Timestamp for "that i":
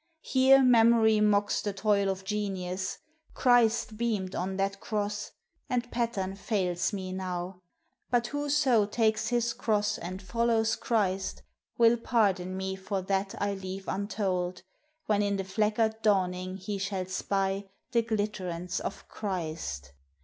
13.03-13.53